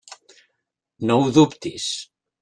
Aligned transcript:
No 1.11 1.17
ho 1.17 1.27
dubtis. 1.35 1.91